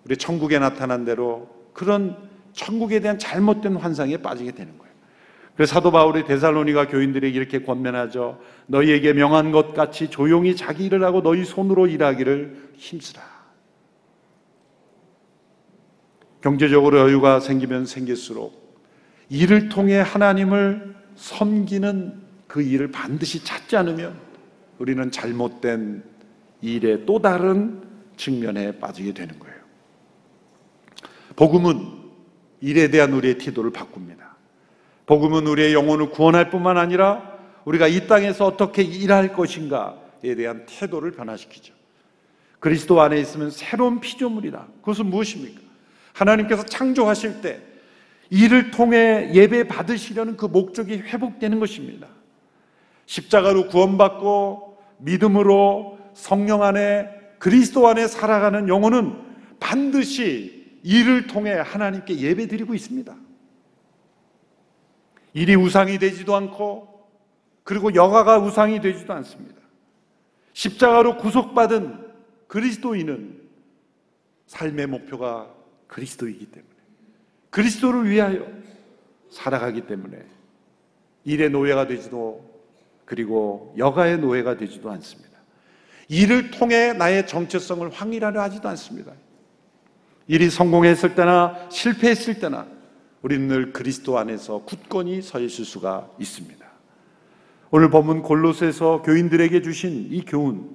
우리 0.05 0.17
천국에 0.17 0.59
나타난 0.59 1.05
대로 1.05 1.49
그런 1.73 2.17
천국에 2.53 3.01
대한 3.01 3.19
잘못된 3.19 3.77
환상에 3.77 4.19
빠지게 4.19 4.53
되는 4.53 4.79
거예요. 4.79 4.93
그래서 5.57 5.75
사도 5.75 5.91
바울이 5.93 6.25
데살로니가 6.25 6.89
교인들에게 6.89 7.37
이렇게 7.37 7.63
권면하죠. 7.63 8.41
너희에게 8.67 9.13
명한 9.13 9.53
것 9.53 9.73
같이 9.73 10.11
조용히 10.11 10.57
자기 10.57 10.87
일을 10.87 11.05
하고 11.05 11.23
너희 11.23 11.45
손으로 11.45 11.87
일하기를 11.87 12.73
힘쓰라. 12.77 13.23
경제적으로 16.41 16.99
여유가 16.99 17.41
생기면 17.41 17.87
생길수록 17.87 18.65
일을 19.31 19.69
통해 19.69 19.97
하나님을 19.97 20.95
섬기는 21.17 22.24
그 22.55 22.63
일을 22.63 22.93
반드시 22.93 23.43
찾지 23.43 23.77
않으면 23.77 24.17
우리는 24.79 25.11
잘못된 25.11 26.05
일의 26.61 27.05
또 27.05 27.21
다른 27.21 27.83
측면에 28.17 28.79
빠지게 28.79 29.13
되는 29.13 29.37
거예요. 29.41 29.57
복음은 31.35 31.75
일에 32.61 32.93
대한 32.93 33.13
우리의 33.13 33.39
태도를 33.39 33.73
바꿉니다. 33.73 34.37
복음은 35.07 35.49
우리의 35.49 35.75
영혼을 35.75 36.11
구원할 36.11 36.51
뿐만 36.51 36.79
아니라 36.79 37.41
우리가 37.65 37.89
이 37.89 38.07
땅에서 38.07 38.47
어떻게 38.47 38.85
일할 38.85 39.33
것인가에 39.33 40.37
대한 40.37 40.65
태도를 40.67 41.11
변화시키죠. 41.11 41.75
그리스도 42.61 43.01
안에 43.01 43.19
있으면 43.19 43.51
새로운 43.51 43.99
피조물이다. 43.99 44.69
그것은 44.81 45.07
무엇입니까? 45.07 45.61
하나님께서 46.13 46.65
창조하실 46.65 47.41
때 47.41 47.61
이를 48.31 48.71
통해 48.71 49.33
예배 49.35 49.67
받으시려는 49.67 50.37
그 50.37 50.47
목적이 50.47 50.99
회복되는 50.99 51.59
것입니다. 51.59 52.14
십자가로 53.07 53.69
구원받고 53.69 54.79
믿음으로 54.99 55.99
성령 56.15 56.63
안에 56.63 57.09
그리스도 57.39 57.87
안에 57.89 58.07
살아가는 58.07 58.69
영혼은 58.69 59.21
반드시 59.61 60.79
이를 60.83 61.27
통해 61.27 61.53
하나님께 61.53 62.19
예배 62.19 62.47
드리고 62.47 62.75
있습니다. 62.75 63.15
일이 65.35 65.55
우상이 65.55 65.99
되지도 65.99 66.35
않고 66.37 67.09
그리고 67.65 67.95
여가가 67.95 68.39
우상이 68.39 68.81
되지도 68.81 69.13
않습니다. 69.15 69.61
십자가로 70.53 71.17
구속받은 71.17 72.05
그리스도인은 72.47 73.43
삶의 74.47 74.87
목표가 74.87 75.53
그리스도이기 75.89 76.47
때문에 76.47 76.75
그리스도를 77.51 78.09
위하여 78.09 78.47
살아가기 79.31 79.87
때문에 79.87 80.25
일의 81.25 81.51
노예가 81.51 81.87
되지도 81.87 82.54
그리고 83.05 83.75
여가의 83.79 84.19
노예가 84.19 84.57
되지도 84.57 84.91
않습니다. 84.91 85.35
일을 86.09 86.51
통해 86.51 86.93
나의 86.93 87.27
정체성을 87.27 87.89
확인하려 87.91 88.41
하지도 88.43 88.69
않습니다. 88.71 89.13
일이 90.27 90.49
성공했을 90.51 91.15
때나 91.15 91.69
실패했을 91.71 92.39
때나 92.41 92.67
우리는 93.23 93.49
늘 93.49 93.73
그리스도 93.73 94.19
안에서 94.19 94.63
굳건히 94.65 95.23
서 95.23 95.41
있을 95.41 95.65
수가 95.65 96.11
있습니다. 96.19 96.65
오늘 97.71 97.91
본문 97.91 98.23
골로새서 98.23 99.03
교인들에게 99.03 99.63
주신 99.63 100.09
이 100.11 100.25
교훈, 100.25 100.71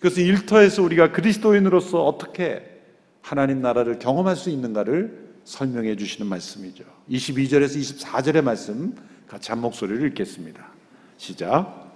그것은 0.00 0.24
일터에서 0.24 0.82
우리가 0.82 1.12
그리스도인으로서 1.12 2.04
어떻게 2.04 2.80
하나님 3.20 3.62
나라를 3.62 3.98
경험할 3.98 4.34
수 4.34 4.50
있는가를 4.50 5.34
설명해 5.44 5.96
주시는 5.96 6.28
말씀이죠. 6.28 6.84
22절에서 7.08 7.78
24절의 7.78 8.42
말씀 8.42 8.96
같이 9.28 9.52
한 9.52 9.60
목소리를 9.60 10.04
읽겠습니다. 10.08 10.71
시작. 11.22 11.92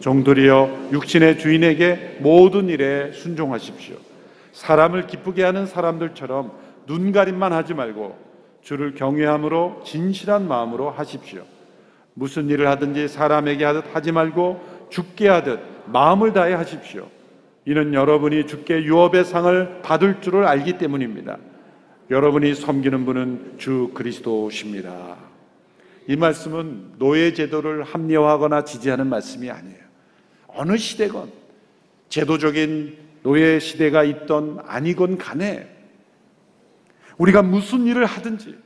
종들이여 0.00 0.88
육신의 0.90 1.38
주인에게 1.38 2.16
모든 2.20 2.70
일에 2.70 3.12
순종하십시오. 3.12 3.96
사람을 4.52 5.06
기쁘게 5.08 5.44
하는 5.44 5.66
사람들처럼 5.66 6.52
눈 6.86 7.12
가림만 7.12 7.52
하지 7.52 7.74
말고 7.74 8.16
주를 8.62 8.94
경외함으로 8.94 9.82
진실한 9.84 10.48
마음으로 10.48 10.88
하십시오. 10.88 11.42
무슨 12.14 12.48
일을 12.48 12.66
하든지 12.68 13.08
사람에게 13.08 13.62
하듯 13.62 13.94
하지 13.94 14.10
말고 14.10 14.88
죽게 14.88 15.28
하듯 15.28 15.60
마음을 15.84 16.32
다해 16.32 16.54
하십시오. 16.54 17.08
이는 17.66 17.92
여러분이 17.92 18.46
주께 18.46 18.84
유업의 18.84 19.26
상을 19.26 19.82
받을 19.82 20.22
줄을 20.22 20.46
알기 20.46 20.78
때문입니다. 20.78 21.36
여러분이 22.08 22.54
섬기는 22.54 23.04
분은 23.04 23.56
주 23.58 23.90
그리스도십니다. 23.92 25.35
이 26.08 26.16
말씀은 26.16 26.98
노예 26.98 27.32
제도를 27.32 27.82
합리화하거나 27.82 28.64
지지하는 28.64 29.08
말씀이 29.08 29.50
아니에요. 29.50 29.84
어느 30.48 30.76
시대건 30.76 31.32
제도적인 32.08 32.98
노예 33.22 33.58
시대가 33.58 34.04
있던 34.04 34.60
아니건 34.64 35.18
간에 35.18 35.74
우리가 37.18 37.42
무슨 37.42 37.86
일을 37.86 38.06
하든지 38.06 38.56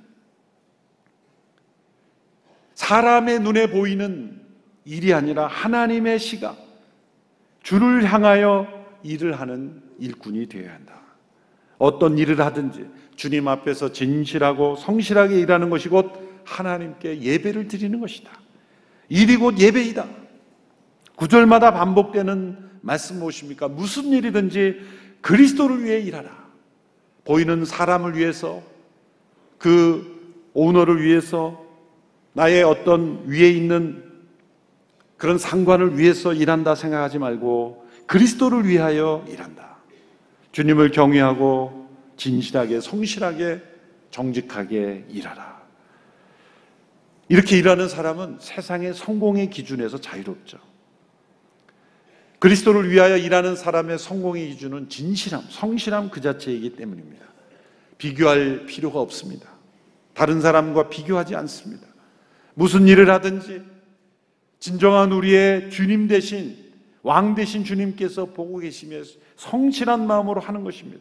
사람의 2.75 3.41
눈에 3.41 3.71
보이는 3.71 4.41
일이 4.85 5.15
아니라 5.15 5.47
하나님의 5.47 6.19
시각, 6.19 6.57
주를 7.63 8.05
향하여 8.05 8.67
일을 9.03 9.39
하는 9.39 9.83
일꾼이 9.99 10.47
되어야 10.47 10.75
한다. 10.75 11.01
어떤 11.79 12.19
일을 12.19 12.41
하든지 12.41 12.91
주님 13.17 13.49
앞에서 13.49 13.93
진실하고 13.93 14.77
성실하게 14.77 15.39
일하는 15.41 15.71
것이 15.71 15.89
곧 15.89 16.20
하나님께 16.45 17.21
예배를 17.23 17.69
드리는 17.69 17.99
것이다. 18.01 18.31
일이 19.09 19.37
곧 19.37 19.59
예배이다. 19.59 20.07
구절마다 21.17 21.73
반복되는 21.73 22.71
말씀 22.81 23.19
무엇입니까? 23.19 23.69
무슨 23.69 24.07
일이든지 24.07 24.81
그리스도를 25.21 25.85
위해 25.85 26.01
일하라. 26.01 26.31
보이는 27.25 27.65
사람을 27.65 28.17
위해서 28.17 28.63
그 29.59 30.41
오너를 30.55 31.03
위해서 31.03 31.65
나의 32.33 32.63
어떤 32.63 33.25
위에 33.27 33.51
있는 33.51 34.03
그런 35.17 35.37
상관을 35.37 35.99
위해서 35.99 36.33
일한다 36.33 36.75
생각하지 36.75 37.19
말고 37.19 37.87
그리스도를 38.07 38.67
위하여 38.67 39.25
일한다. 39.29 39.77
주님을 40.53 40.91
경외하고 40.91 41.89
진실하게 42.17 42.81
성실하게 42.81 43.61
정직하게 44.11 45.05
일하라. 45.09 45.60
이렇게 47.31 47.57
일하는 47.57 47.89
사람은 47.89 48.39
세상의 48.41 48.93
성공의 48.93 49.51
기준에서 49.51 49.99
자유롭죠. 49.99 50.59
그리스도를 52.41 52.91
위하여 52.91 53.17
일하는 53.17 53.55
사람의 53.55 54.01
성공의 54.01 54.49
기준은 54.49 54.89
진실함, 54.89 55.45
성실함 55.49 56.11
그 56.11 56.21
자체이기 56.21 56.75
때문입니다. 56.75 57.25
비교할 57.99 58.67
필요가 58.67 58.99
없습니다. 59.01 59.49
다른 60.13 60.41
사람과 60.41 60.89
비교하지 60.89 61.37
않습니다. 61.37 61.87
무슨 62.55 62.89
일을 62.89 63.09
하든지 63.09 63.63
진정한 64.59 65.13
우리의 65.13 65.71
주님 65.71 66.09
대신 66.09 66.57
왕 67.05 67.37
대신 67.37 67.63
주님께서 67.63 68.27
보고 68.27 68.59
계시며 68.59 69.05
성실한 69.37 70.05
마음으로 70.05 70.41
하는 70.41 70.65
것입니다. 70.65 71.01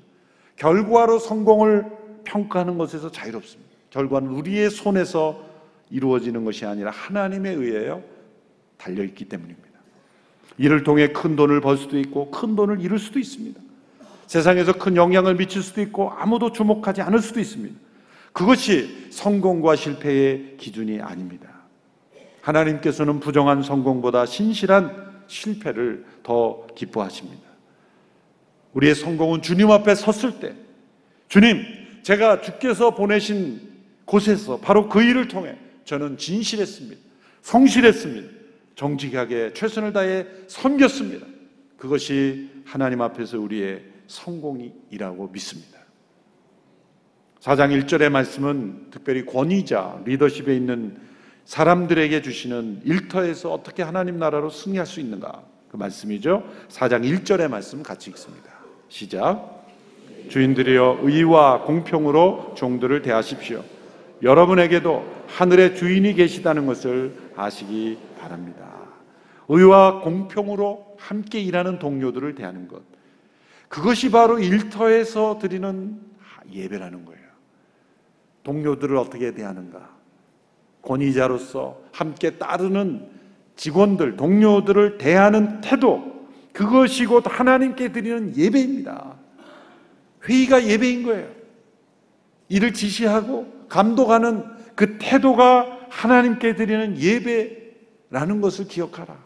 결과로 0.57 1.17
성공을 1.17 1.85
평가하는 2.23 2.77
것에서 2.77 3.11
자유롭습니다. 3.11 3.71
결과는 3.89 4.29
우리의 4.29 4.69
손에서 4.69 5.48
이루어지는 5.89 6.45
것이 6.45 6.65
아니라 6.65 6.91
하나님에 6.91 7.52
의하여 7.52 8.04
달려있기 8.78 9.25
때문입니다. 9.25 9.69
이를 10.58 10.84
통해 10.84 11.08
큰 11.10 11.36
돈을 11.36 11.62
벌 11.62 11.78
수도 11.78 11.97
있고 11.97 12.32
큰 12.32 12.56
돈을 12.56 12.82
잃을 12.82 12.99
수도 12.99 13.19
있습니다. 13.19 13.60
세상에서 14.28 14.73
큰 14.73 14.95
영향을 14.95 15.36
미칠 15.36 15.63
수도 15.63 15.82
있고 15.82 16.12
아무도 16.12 16.52
주목하지 16.52 17.02
않을 17.02 17.19
수도 17.19 17.39
있습니다. 17.39 17.75
그것이 18.34 19.08
성공과 19.10 19.75
실패의 19.75 20.58
기준이 20.58 21.02
아닙니다. 21.02 21.49
하나님께서는 22.41 23.19
부정한 23.19 23.63
성공보다 23.63 24.25
신실한 24.25 25.23
실패를 25.28 26.06
더 26.23 26.67
기뻐하십니다. 26.75 27.41
우리의 28.73 28.95
성공은 28.95 29.41
주님 29.41 29.71
앞에 29.71 29.95
섰을 29.95 30.39
때, 30.39 30.56
주님, 31.28 31.63
제가 32.04 32.41
주께서 32.41 32.95
보내신 32.95 33.62
곳에서 34.06 34.58
바로 34.60 34.89
그 34.89 35.02
일을 35.02 35.28
통해 35.28 35.58
저는 35.89 36.17
진실했습니다. 36.17 37.02
성실했습니다. 37.41 38.30
정직하게 38.75 39.54
최선을 39.54 39.91
다해 39.91 40.28
섬겼습니다. 40.47 41.25
그것이 41.78 42.47
하나님 42.63 43.02
앞에서 43.02 43.39
우리의 43.39 43.82
성공이라고 44.06 45.30
믿습니다. 45.30 45.80
4장 47.41 47.75
1절의 47.75 48.10
말씀은 48.10 48.91
특별히 48.91 49.25
권위자, 49.25 50.04
리더십에 50.06 50.56
있는 50.56 50.95
사람들에게 51.45 52.21
주시는 52.21 52.82
일터에서 52.86 53.52
어떻게 53.52 53.82
하나님 53.82 54.19
나라로 54.19 54.52
승리할 54.52 54.86
수 54.86 54.99
있는가 54.99 55.43
그 55.71 55.78
말씀이죠. 55.78 56.43
4장 56.69 57.02
1절의 57.04 57.47
말씀 57.47 57.82
같이 57.82 58.12
읽습니다. 58.12 58.52
시작. 58.89 59.65
주인들이여 60.30 60.99
의와 61.02 61.63
공평으로 61.63 62.54
종들을 62.56 63.02
대하십시오. 63.02 63.78
여러분에게도 64.21 65.23
하늘의 65.27 65.75
주인이 65.75 66.13
계시다는 66.13 66.65
것을 66.65 67.13
아시기 67.36 67.97
바랍니다. 68.19 68.67
의와 69.47 70.01
공평으로 70.01 70.97
함께 70.99 71.39
일하는 71.39 71.79
동료들을 71.79 72.36
대하는 72.36 72.67
것. 72.67 72.82
그것이 73.67 74.12
바로 74.12 74.39
일터에서 74.39 75.39
드리는 75.39 75.99
예배라는 76.51 77.05
거예요. 77.05 77.19
동료들을 78.43 78.97
어떻게 78.97 79.34
대하는가? 79.34 79.89
권위자로서 80.82 81.82
함께 81.91 82.32
따르는 82.32 83.08
직원들, 83.55 84.15
동료들을 84.15 84.97
대하는 84.97 85.62
태도, 85.62 86.27
그것이 86.53 87.05
곧 87.05 87.23
하나님께 87.27 87.91
드리는 87.91 88.36
예배입니다. 88.36 89.15
회의가 90.27 90.65
예배인 90.65 91.03
거예요. 91.03 91.29
이를 92.47 92.73
지시하고 92.73 93.59
감독하는 93.69 94.43
그 94.75 94.97
태도가 94.97 95.88
하나님께 95.89 96.55
드리는 96.55 96.97
예배라는 96.97 98.41
것을 98.41 98.67
기억하라. 98.67 99.17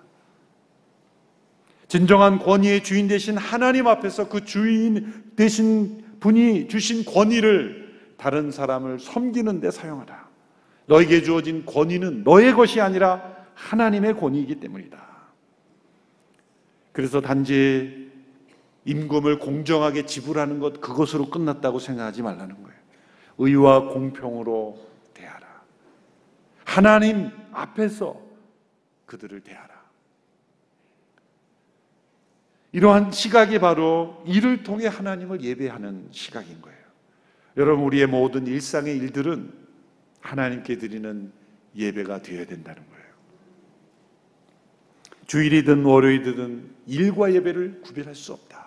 진정한 1.88 2.40
권위의 2.40 2.84
주인 2.84 3.08
되신 3.08 3.38
하나님 3.38 3.88
앞에서 3.88 4.30
그 4.30 4.46
주인 4.46 5.32
되신 5.36 6.04
분이 6.20 6.68
주신 6.68 7.06
권위를 7.06 7.84
다른 8.18 8.52
사람을 8.52 9.00
섬기는 9.00 9.60
데 9.60 9.70
사용하라. 9.70 10.28
너에게 10.86 11.22
주어진 11.22 11.66
권위는 11.66 12.24
너의 12.24 12.54
것이 12.54 12.82
아니라 12.82 13.22
하나님의 13.54 14.18
권위이기 14.18 14.56
때문이다. 14.56 14.98
그래서 16.92 17.22
단지 17.22 18.12
임금을 18.86 19.40
공정하게 19.40 20.06
지불하는 20.06 20.60
것 20.60 20.82
그것으로 20.82 21.30
끝났다고 21.30 21.80
생각하지 21.80 22.22
말라는 22.22 22.62
거예요. 22.64 22.73
의와 23.38 23.90
공평으로 23.90 24.80
대하라. 25.14 25.48
하나님 26.66 27.32
앞에서 27.52 28.20
그들을 29.06 29.42
대하라. 29.42 29.74
이러한 32.72 33.12
시각이 33.12 33.60
바로 33.60 34.24
이를 34.26 34.64
통해 34.64 34.88
하나님을 34.88 35.42
예배하는 35.42 36.08
시각인 36.12 36.62
거예요. 36.62 36.80
여러분, 37.58 37.86
우리의 37.86 38.08
모든 38.08 38.48
일상의 38.48 38.98
일들은 38.98 39.54
하나님께 40.22 40.80
드리는 40.80 41.32
예배가 41.76 42.24
되어야 42.24 42.46
된다는 42.46 42.82
거예요. 42.90 43.04
주일이든 45.28 45.86
월요일이든 45.86 46.70
일과 46.88 47.32
예배를 47.32 47.82
구별할 47.82 48.16
수 48.16 48.34
없다. 48.34 48.66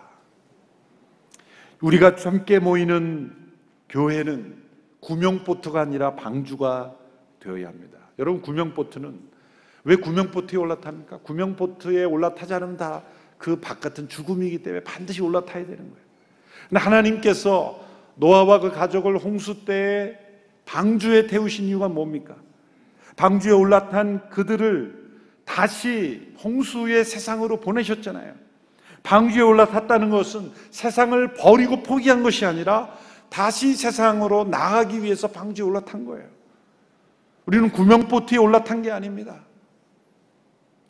우리가 1.81 2.15
함께 2.17 2.59
모이는 2.61 3.46
교회는 3.88 4.57
구명보트가 5.01 5.81
아니라 5.81 6.14
방주가 6.14 6.94
되어야 7.40 7.68
합니다. 7.68 7.99
여러분 8.18 8.42
구명보트는 8.42 9.37
왜 9.85 9.96
구명보트에 9.96 10.59
올라탑니까? 10.59 11.18
구명보트에 11.18 12.05
올라타지 12.05 12.55
않으면 12.55 12.77
다 12.77 13.03
그 13.38 13.57
바깥은 13.57 14.09
죽음이기 14.09 14.62
때문에 14.62 14.83
반드시 14.83 15.22
올라타야 15.22 15.64
되는 15.64 15.79
거예요. 15.79 16.07
근데 16.68 16.81
하나님께서 16.81 17.85
노아와 18.16 18.61
그 18.61 18.70
가족을 18.70 19.18
홍수 19.18 19.64
때에 19.64 20.16
방주에 20.64 21.27
태우신 21.27 21.66
이유가 21.66 21.88
뭡니까? 21.88 22.35
방주에 23.16 23.53
올라탄 23.53 24.29
그들을 24.31 25.07
다시 25.44 26.35
홍수의 26.42 27.05
세상으로 27.05 27.61
보내셨잖아요. 27.61 28.35
방주에 29.03 29.42
올라탔다는 29.42 30.11
것은 30.11 30.51
세상을 30.70 31.35
버리고 31.35 31.83
포기한 31.83 32.22
것이 32.22 32.44
아니라 32.44 32.92
다시 33.29 33.75
세상으로 33.75 34.45
나가기 34.45 35.03
위해서 35.03 35.29
방주에 35.29 35.65
올라탄 35.65 36.05
거예요. 36.05 36.27
우리는 37.47 37.71
구명보트에 37.71 38.39
올라탄 38.39 38.83
게 38.83 38.91
아닙니다. 38.91 39.41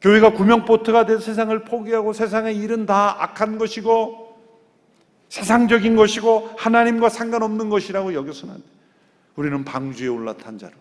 교회가 0.01 0.33
구명보트가 0.35 1.07
돼서 1.07 1.20
세상을 1.20 1.64
포기하고 1.64 2.12
세상의 2.12 2.57
일은 2.57 2.87
다 2.87 3.22
악한 3.22 3.59
것이고 3.59 4.37
세상적인 5.29 5.96
것이고 5.96 6.51
하나님과 6.57 7.09
상관없는 7.09 7.68
것이라고 7.68 8.14
여겨서는. 8.14 8.62
우리는 9.37 9.64
방주에 9.64 10.09
올라탄 10.09 10.59
자로 10.59 10.72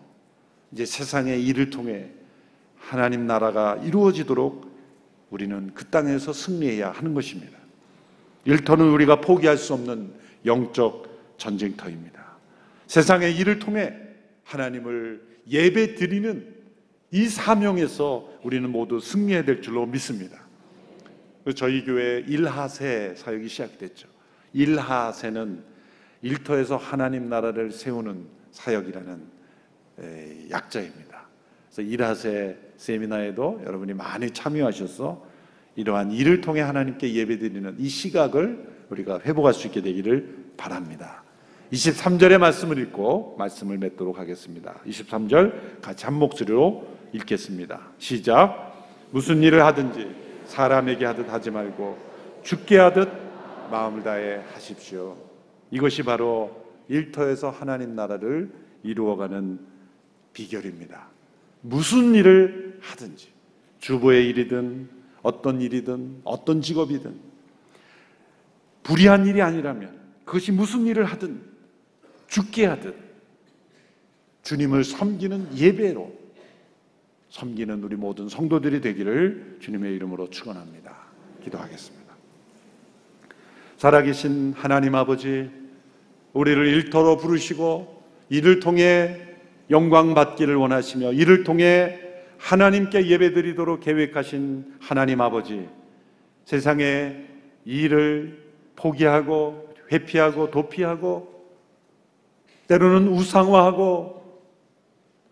이제 0.72 0.86
세상의 0.86 1.44
일을 1.44 1.70
통해 1.70 2.08
하나님 2.78 3.26
나라가 3.26 3.76
이루어지도록 3.76 4.66
우리는 5.30 5.72
그 5.74 5.86
땅에서 5.86 6.32
승리해야 6.32 6.90
하는 6.90 7.14
것입니다. 7.14 7.58
일터는 8.44 8.88
우리가 8.90 9.20
포기할 9.20 9.58
수 9.58 9.74
없는 9.74 10.12
영적 10.44 11.15
전쟁터입니다. 11.36 12.36
세상의 12.86 13.36
일을 13.36 13.58
통해 13.58 13.94
하나님을 14.44 15.22
예배 15.48 15.94
드리는 15.94 16.54
이 17.10 17.26
사명에서 17.26 18.28
우리는 18.42 18.70
모두 18.70 19.00
승리해야 19.00 19.44
될 19.44 19.62
줄로 19.62 19.86
믿습니다. 19.86 20.46
저희 21.54 21.84
교회 21.84 22.24
일하세 22.26 23.14
사역이 23.16 23.48
시작됐죠. 23.48 24.08
일하세는 24.52 25.62
일터에서 26.22 26.76
하나님 26.76 27.28
나라를 27.28 27.70
세우는 27.70 28.26
사역이라는 28.50 29.22
약자입니다. 30.50 31.26
그래서 31.70 31.82
일하세 31.82 32.58
세미나에도 32.76 33.62
여러분이 33.64 33.94
많이 33.94 34.30
참여하셔서 34.30 35.26
이러한 35.76 36.10
일을 36.10 36.40
통해 36.40 36.62
하나님께 36.62 37.14
예배드리는 37.14 37.76
이 37.78 37.88
시각을 37.88 38.86
우리가 38.90 39.20
회복할 39.20 39.54
수 39.54 39.66
있게 39.66 39.82
되기를 39.82 40.52
바랍니다. 40.56 41.22
23절의 41.72 42.38
말씀을 42.38 42.78
읽고 42.78 43.36
말씀을 43.38 43.78
맺도록 43.78 44.18
하겠습니다. 44.18 44.74
23절 44.86 45.80
같이 45.80 46.04
한 46.04 46.14
목소리로 46.14 46.86
읽겠습니다. 47.12 47.80
시작. 47.98 48.74
무슨 49.10 49.42
일을 49.42 49.64
하든지 49.64 50.10
사람에게 50.46 51.04
하듯 51.04 51.32
하지 51.32 51.50
말고 51.50 51.98
죽게 52.42 52.78
하듯 52.78 53.08
마음을 53.70 54.02
다해 54.02 54.42
하십시오. 54.54 55.16
이것이 55.70 56.02
바로 56.02 56.64
일터에서 56.88 57.50
하나님 57.50 57.96
나라를 57.96 58.50
이루어가는 58.82 59.58
비결입니다. 60.32 61.08
무슨 61.62 62.14
일을 62.14 62.78
하든지 62.80 63.28
주부의 63.80 64.28
일이든 64.28 64.88
어떤 65.22 65.60
일이든 65.60 66.20
어떤 66.22 66.60
직업이든 66.60 67.18
불의한 68.84 69.26
일이 69.26 69.42
아니라면 69.42 69.98
그것이 70.24 70.52
무슨 70.52 70.86
일을 70.86 71.04
하든 71.04 71.55
죽게 72.28 72.66
하든 72.66 72.94
주님을 74.42 74.84
섬기는 74.84 75.56
예배로 75.56 76.12
섬기는 77.30 77.82
우리 77.82 77.96
모든 77.96 78.28
성도들이 78.28 78.80
되기를 78.80 79.58
주님의 79.60 79.94
이름으로 79.96 80.30
축원합니다. 80.30 80.96
기도하겠습니다. 81.42 82.14
살아계신 83.76 84.54
하나님 84.56 84.94
아버지 84.94 85.50
우리를 86.32 86.66
일터로 86.66 87.16
부르시고 87.16 88.02
이를 88.28 88.60
통해 88.60 89.20
영광 89.70 90.14
받기를 90.14 90.54
원하시며 90.54 91.12
이를 91.12 91.44
통해 91.44 92.00
하나님께 92.38 93.08
예배드리도록 93.08 93.80
계획하신 93.80 94.76
하나님 94.80 95.20
아버지 95.20 95.68
세상에 96.44 97.26
일을 97.64 98.46
포기하고 98.76 99.74
회피하고 99.90 100.50
도피하고 100.50 101.35
때로는 102.68 103.08
우상화하고 103.08 104.16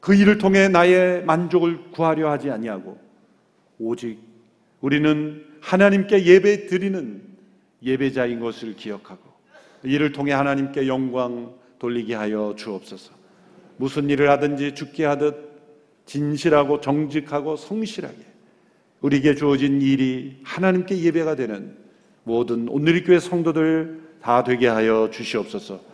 그 0.01 0.15
일을 0.15 0.39
통해 0.39 0.69
나의 0.69 1.25
만족을 1.25 1.91
구하려 1.91 2.31
하지 2.31 2.51
아니하고 2.51 2.99
오직 3.79 4.19
우리는 4.81 5.45
하나님께 5.61 6.25
예배 6.27 6.67
드리는 6.67 7.23
예배자인 7.83 8.41
것을 8.41 8.77
기억하고 8.77 9.23
이를 9.83 10.13
통해 10.13 10.33
하나님께 10.33 10.87
영광 10.89 11.55
돌리게 11.79 12.15
하여 12.15 12.55
주옵소서. 12.57 13.13
무슨 13.77 14.09
일을 14.09 14.31
하든지 14.31 14.75
죽게 14.75 15.05
하듯 15.05 15.55
진실하고 16.07 16.81
정직하고 16.81 17.57
성실하게 17.57 18.17
우리에게 19.01 19.35
주어진 19.35 19.83
일이 19.83 20.39
하나님께 20.45 20.99
예배가 20.99 21.37
되는 21.37 21.77
모든 22.23 22.69
오늘의 22.69 23.05
교회 23.05 23.19
성도들 23.19 24.03
다 24.23 24.45
되게 24.45 24.67
하여 24.67 25.11
주시옵소서. 25.11 25.94